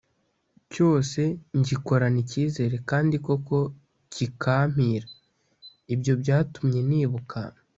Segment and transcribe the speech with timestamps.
[0.71, 1.21] cyose
[1.57, 3.57] ngikorana ikizere, kandi koko
[4.13, 5.07] kikampira.
[5.93, 7.39] Ibyo byatumye nibuka